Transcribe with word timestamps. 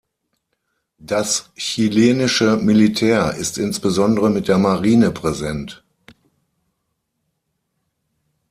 Das 0.97 1.51
chilenische 1.55 2.57
Militär 2.57 3.35
ist 3.35 3.59
insbesondere 3.59 4.31
mit 4.31 4.47
der 4.47 4.57
Marine 4.57 5.11
präsent. 5.11 5.83